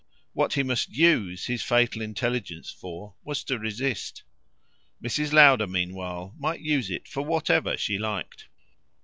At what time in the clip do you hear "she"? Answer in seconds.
7.77-7.99